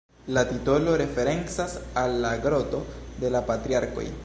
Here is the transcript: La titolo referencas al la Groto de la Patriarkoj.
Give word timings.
La 0.35 0.43
titolo 0.51 0.95
referencas 1.01 1.77
al 2.03 2.17
la 2.25 2.33
Groto 2.47 2.83
de 3.25 3.35
la 3.37 3.45
Patriarkoj. 3.53 4.11